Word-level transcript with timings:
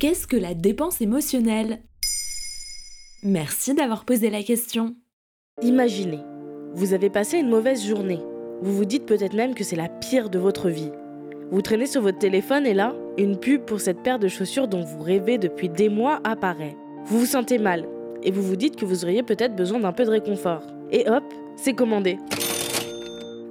Qu'est-ce 0.00 0.28
que 0.28 0.36
la 0.36 0.54
dépense 0.54 1.00
émotionnelle? 1.00 1.82
Merci 3.24 3.74
d'avoir 3.74 4.04
posé 4.04 4.30
la 4.30 4.44
question. 4.44 4.94
Imaginez, 5.60 6.20
vous 6.72 6.94
avez 6.94 7.10
passé 7.10 7.38
une 7.38 7.48
mauvaise 7.48 7.84
journée. 7.84 8.20
Vous 8.62 8.76
vous 8.76 8.84
dites 8.84 9.06
peut-être 9.06 9.34
même 9.34 9.56
que 9.56 9.64
c'est 9.64 9.74
la 9.74 9.88
pire 9.88 10.30
de 10.30 10.38
votre 10.38 10.68
vie. 10.68 10.92
Vous 11.50 11.62
traînez 11.62 11.86
sur 11.86 12.00
votre 12.00 12.18
téléphone 12.18 12.64
et 12.64 12.74
là, 12.74 12.94
une 13.16 13.40
pub 13.40 13.62
pour 13.62 13.80
cette 13.80 14.04
paire 14.04 14.20
de 14.20 14.28
chaussures 14.28 14.68
dont 14.68 14.84
vous 14.84 15.02
rêvez 15.02 15.36
depuis 15.36 15.68
des 15.68 15.88
mois 15.88 16.20
apparaît. 16.22 16.76
Vous 17.06 17.18
vous 17.18 17.26
sentez 17.26 17.58
mal 17.58 17.84
et 18.22 18.30
vous 18.30 18.42
vous 18.42 18.54
dites 18.54 18.76
que 18.76 18.84
vous 18.84 19.04
auriez 19.04 19.24
peut-être 19.24 19.56
besoin 19.56 19.80
d'un 19.80 19.92
peu 19.92 20.04
de 20.04 20.10
réconfort. 20.10 20.62
Et 20.92 21.10
hop, 21.10 21.24
c'est 21.56 21.74
commandé. 21.74 22.18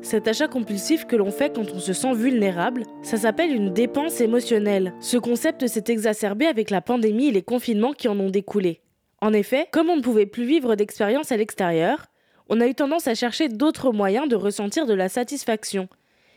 Cet 0.07 0.29
achat 0.29 0.47
compulsif 0.47 1.03
que 1.03 1.17
l'on 1.17 1.31
fait 1.31 1.53
quand 1.53 1.69
on 1.73 1.79
se 1.79 1.91
sent 1.91 2.13
vulnérable, 2.13 2.83
ça 3.01 3.17
s'appelle 3.17 3.53
une 3.53 3.73
dépense 3.73 4.21
émotionnelle. 4.21 4.93
Ce 5.01 5.17
concept 5.17 5.67
s'est 5.67 5.83
exacerbé 5.89 6.45
avec 6.45 6.69
la 6.69 6.79
pandémie 6.79 7.27
et 7.27 7.33
les 7.33 7.41
confinements 7.41 7.91
qui 7.91 8.07
en 8.07 8.17
ont 8.17 8.29
découlé. 8.29 8.79
En 9.19 9.33
effet, 9.33 9.67
comme 9.69 9.89
on 9.89 9.97
ne 9.97 10.01
pouvait 10.01 10.25
plus 10.25 10.45
vivre 10.45 10.75
d'expérience 10.75 11.33
à 11.33 11.35
l'extérieur, 11.35 12.05
on 12.47 12.61
a 12.61 12.67
eu 12.67 12.73
tendance 12.73 13.09
à 13.09 13.15
chercher 13.15 13.49
d'autres 13.49 13.91
moyens 13.91 14.29
de 14.29 14.37
ressentir 14.37 14.85
de 14.85 14.93
la 14.93 15.09
satisfaction. 15.09 15.89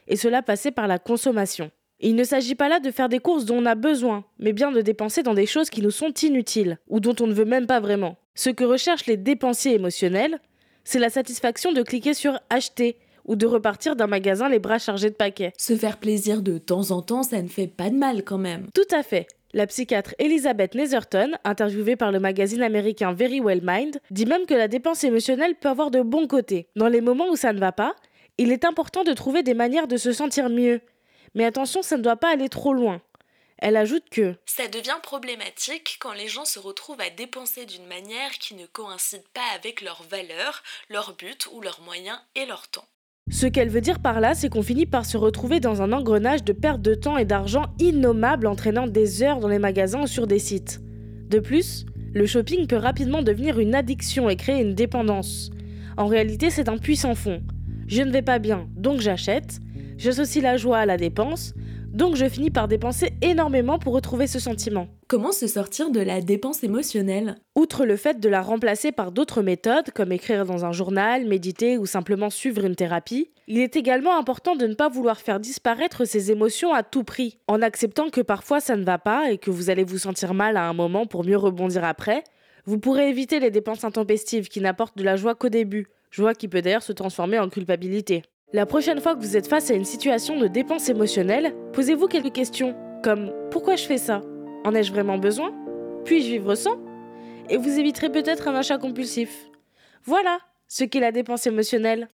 Et 0.08 0.16
cela 0.16 0.42
passait 0.42 0.72
par 0.72 0.88
la 0.88 0.98
consommation. 0.98 1.70
il 2.00 2.16
ne 2.16 2.24
s'agit 2.24 2.56
pas 2.56 2.68
là 2.68 2.80
de 2.80 2.90
faire 2.90 3.08
des 3.08 3.20
courses 3.20 3.44
dont 3.44 3.58
on 3.58 3.66
a 3.66 3.76
besoin, 3.76 4.24
mais 4.40 4.52
bien 4.52 4.72
de 4.72 4.80
dépenser 4.80 5.22
dans 5.22 5.34
des 5.34 5.46
choses 5.46 5.70
qui 5.70 5.80
nous 5.80 5.92
sont 5.92 6.12
inutiles, 6.24 6.78
ou 6.88 6.98
dont 6.98 7.14
on 7.20 7.28
ne 7.28 7.34
veut 7.34 7.44
même 7.44 7.68
pas 7.68 7.78
vraiment. 7.78 8.16
Ce 8.34 8.50
que 8.50 8.64
recherchent 8.64 9.06
les 9.06 9.16
dépensiers 9.16 9.74
émotionnels, 9.74 10.40
c'est 10.82 10.98
la 10.98 11.08
satisfaction 11.08 11.70
de 11.70 11.82
cliquer 11.82 12.14
sur 12.14 12.40
acheter 12.50 12.96
ou 13.24 13.36
de 13.36 13.46
repartir 13.46 13.96
d'un 13.96 14.06
magasin 14.06 14.48
les 14.48 14.58
bras 14.58 14.78
chargés 14.78 15.10
de 15.10 15.14
paquets. 15.14 15.52
Se 15.58 15.76
faire 15.76 15.98
plaisir 15.98 16.42
de 16.42 16.58
temps 16.58 16.90
en 16.90 17.02
temps, 17.02 17.22
ça 17.22 17.40
ne 17.42 17.48
fait 17.48 17.66
pas 17.66 17.90
de 17.90 17.96
mal 17.96 18.24
quand 18.24 18.38
même. 18.38 18.66
Tout 18.74 18.94
à 18.94 19.02
fait. 19.02 19.26
La 19.52 19.66
psychiatre 19.66 20.14
Elizabeth 20.20 20.76
Netherton, 20.76 21.32
interviewée 21.42 21.96
par 21.96 22.12
le 22.12 22.20
magazine 22.20 22.62
américain 22.62 23.12
Very 23.12 23.40
Well 23.40 23.62
Mind, 23.64 24.00
dit 24.12 24.26
même 24.26 24.46
que 24.46 24.54
la 24.54 24.68
dépense 24.68 25.02
émotionnelle 25.02 25.56
peut 25.56 25.68
avoir 25.68 25.90
de 25.90 26.02
bons 26.02 26.28
côtés. 26.28 26.68
Dans 26.76 26.88
les 26.88 27.00
moments 27.00 27.28
où 27.28 27.36
ça 27.36 27.52
ne 27.52 27.58
va 27.58 27.72
pas, 27.72 27.96
il 28.38 28.52
est 28.52 28.64
important 28.64 29.02
de 29.02 29.12
trouver 29.12 29.42
des 29.42 29.54
manières 29.54 29.88
de 29.88 29.96
se 29.96 30.12
sentir 30.12 30.48
mieux. 30.48 30.80
Mais 31.34 31.44
attention, 31.44 31.82
ça 31.82 31.96
ne 31.96 32.02
doit 32.02 32.16
pas 32.16 32.32
aller 32.32 32.48
trop 32.48 32.72
loin. 32.72 33.02
Elle 33.58 33.76
ajoute 33.76 34.08
que 34.08 34.34
Ça 34.46 34.68
devient 34.68 34.98
problématique 35.02 35.98
quand 36.00 36.12
les 36.12 36.28
gens 36.28 36.46
se 36.46 36.58
retrouvent 36.58 37.00
à 37.00 37.10
dépenser 37.10 37.66
d'une 37.66 37.86
manière 37.86 38.30
qui 38.32 38.54
ne 38.54 38.66
coïncide 38.66 39.26
pas 39.34 39.46
avec 39.54 39.82
leurs 39.82 40.02
valeurs, 40.04 40.62
leurs 40.88 41.14
buts 41.14 41.34
ou 41.52 41.60
leurs 41.60 41.82
moyens 41.82 42.18
et 42.34 42.46
leur 42.46 42.68
temps. 42.68 42.86
Ce 43.30 43.46
qu'elle 43.46 43.68
veut 43.68 43.80
dire 43.80 44.00
par 44.00 44.20
là, 44.20 44.34
c'est 44.34 44.48
qu'on 44.48 44.62
finit 44.62 44.86
par 44.86 45.06
se 45.06 45.16
retrouver 45.16 45.60
dans 45.60 45.82
un 45.82 45.92
engrenage 45.92 46.42
de 46.42 46.52
perte 46.52 46.82
de 46.82 46.94
temps 46.94 47.16
et 47.16 47.24
d'argent 47.24 47.66
innommable 47.78 48.48
entraînant 48.48 48.88
des 48.88 49.22
heures 49.22 49.38
dans 49.38 49.48
les 49.48 49.60
magasins 49.60 50.02
ou 50.02 50.06
sur 50.08 50.26
des 50.26 50.40
sites. 50.40 50.80
De 51.28 51.38
plus, 51.38 51.86
le 52.12 52.26
shopping 52.26 52.66
peut 52.66 52.76
rapidement 52.76 53.22
devenir 53.22 53.60
une 53.60 53.76
addiction 53.76 54.28
et 54.28 54.34
créer 54.34 54.60
une 54.60 54.74
dépendance. 54.74 55.50
En 55.96 56.08
réalité, 56.08 56.50
c'est 56.50 56.68
un 56.68 56.76
puissant 56.76 57.14
fond. 57.14 57.40
Je 57.86 58.02
ne 58.02 58.10
vais 58.10 58.22
pas 58.22 58.40
bien, 58.40 58.66
donc 58.76 59.00
j'achète. 59.00 59.60
J'associe 59.96 60.42
la 60.42 60.56
joie 60.56 60.78
à 60.78 60.86
la 60.86 60.96
dépense. 60.96 61.54
Donc 61.92 62.14
je 62.14 62.28
finis 62.28 62.50
par 62.50 62.68
dépenser 62.68 63.12
énormément 63.20 63.80
pour 63.80 63.94
retrouver 63.94 64.28
ce 64.28 64.38
sentiment. 64.38 64.86
Comment 65.08 65.32
se 65.32 65.48
sortir 65.48 65.90
de 65.90 65.98
la 65.98 66.20
dépense 66.20 66.62
émotionnelle? 66.62 67.34
Outre 67.56 67.84
le 67.84 67.96
fait 67.96 68.20
de 68.20 68.28
la 68.28 68.42
remplacer 68.42 68.92
par 68.92 69.10
d'autres 69.10 69.42
méthodes, 69.42 69.90
comme 69.90 70.12
écrire 70.12 70.46
dans 70.46 70.64
un 70.64 70.70
journal, 70.70 71.26
méditer 71.26 71.78
ou 71.78 71.86
simplement 71.86 72.30
suivre 72.30 72.64
une 72.64 72.76
thérapie, 72.76 73.32
il 73.48 73.58
est 73.58 73.74
également 73.74 74.16
important 74.16 74.54
de 74.54 74.68
ne 74.68 74.74
pas 74.74 74.88
vouloir 74.88 75.18
faire 75.20 75.40
disparaître 75.40 76.04
ces 76.04 76.30
émotions 76.30 76.72
à 76.72 76.84
tout 76.84 77.02
prix, 77.02 77.38
en 77.48 77.60
acceptant 77.60 78.08
que 78.08 78.20
parfois 78.20 78.60
ça 78.60 78.76
ne 78.76 78.84
va 78.84 78.98
pas 78.98 79.32
et 79.32 79.38
que 79.38 79.50
vous 79.50 79.68
allez 79.68 79.82
vous 79.82 79.98
sentir 79.98 80.32
mal 80.32 80.56
à 80.56 80.68
un 80.68 80.72
moment 80.72 81.06
pour 81.06 81.24
mieux 81.24 81.36
rebondir 81.36 81.84
après. 81.84 82.22
Vous 82.66 82.78
pourrez 82.78 83.08
éviter 83.08 83.40
les 83.40 83.50
dépenses 83.50 83.82
intempestives 83.82 84.48
qui 84.48 84.60
n'apportent 84.60 84.96
de 84.96 85.02
la 85.02 85.16
joie 85.16 85.34
qu'au 85.34 85.48
début, 85.48 85.88
joie 86.12 86.34
qui 86.34 86.46
peut 86.46 86.62
d'ailleurs 86.62 86.84
se 86.84 86.92
transformer 86.92 87.40
en 87.40 87.48
culpabilité. 87.48 88.22
La 88.52 88.66
prochaine 88.66 89.00
fois 89.00 89.14
que 89.14 89.20
vous 89.20 89.36
êtes 89.36 89.46
face 89.46 89.70
à 89.70 89.74
une 89.74 89.84
situation 89.84 90.36
de 90.36 90.48
dépense 90.48 90.88
émotionnelle, 90.88 91.54
posez-vous 91.72 92.08
quelques 92.08 92.32
questions, 92.32 92.74
comme 93.00 93.32
pourquoi 93.52 93.76
je 93.76 93.84
fais 93.84 93.96
ça? 93.96 94.22
En 94.64 94.74
ai-je 94.74 94.90
vraiment 94.90 95.18
besoin? 95.18 95.54
Puis-je 96.04 96.32
vivre 96.32 96.56
sans? 96.56 96.76
Et 97.48 97.56
vous 97.56 97.78
éviterez 97.78 98.10
peut-être 98.10 98.48
un 98.48 98.56
achat 98.56 98.76
compulsif. 98.76 99.48
Voilà 100.04 100.40
ce 100.66 100.82
qu'est 100.82 100.98
la 100.98 101.12
dépense 101.12 101.46
émotionnelle. 101.46 102.08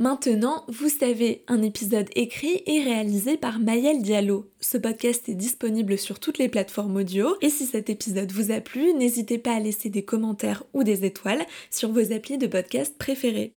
Maintenant, 0.00 0.64
vous 0.66 0.88
savez, 0.88 1.44
un 1.46 1.62
épisode 1.62 2.08
écrit 2.16 2.60
et 2.66 2.82
réalisé 2.82 3.36
par 3.36 3.60
Mayel 3.60 4.02
Diallo. 4.02 4.50
Ce 4.58 4.78
podcast 4.78 5.28
est 5.28 5.36
disponible 5.36 5.96
sur 5.96 6.18
toutes 6.18 6.38
les 6.38 6.48
plateformes 6.48 6.96
audio 6.96 7.36
et 7.40 7.50
si 7.50 7.66
cet 7.66 7.88
épisode 7.88 8.32
vous 8.32 8.50
a 8.50 8.60
plu, 8.60 8.94
n'hésitez 8.94 9.38
pas 9.38 9.54
à 9.54 9.60
laisser 9.60 9.90
des 9.90 10.04
commentaires 10.04 10.64
ou 10.74 10.82
des 10.82 11.04
étoiles 11.04 11.46
sur 11.70 11.92
vos 11.92 12.12
applis 12.12 12.38
de 12.38 12.48
podcast 12.48 12.98
préférés. 12.98 13.54